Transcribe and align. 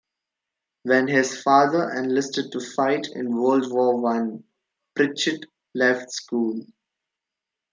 When 0.81 1.07
his 1.07 1.39
father 1.43 1.91
enlisted 1.91 2.51
to 2.53 2.59
fight 2.59 3.09
in 3.13 3.37
World 3.37 3.71
War 3.71 3.97
One, 4.01 4.43
Pritchett 4.95 5.45
left 5.75 6.11
school. 6.11 6.65